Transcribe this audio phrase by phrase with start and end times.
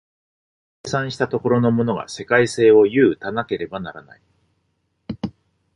[0.83, 4.21] 生産した所のものが世界性を有たなければならない。